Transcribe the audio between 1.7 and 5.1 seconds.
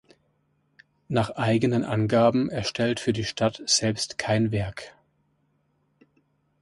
Angaben erstellt für die Stadt selbst kein Werk.